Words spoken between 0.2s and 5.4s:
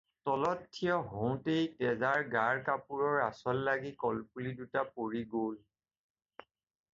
তলত থিয় হওঁতেই তেজাৰ গাৰ কাপোৰৰ আঁচল লাগি কলপুলি দুটা পৰি